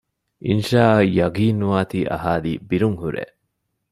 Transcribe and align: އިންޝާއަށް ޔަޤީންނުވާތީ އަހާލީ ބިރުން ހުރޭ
އިންޝާއަށް 0.45 1.11
ޔަޤީންނުވާތީ 1.17 1.99
އަހާލީ 2.11 2.51
ބިރުން 2.69 2.97
ހުރޭ 3.01 3.23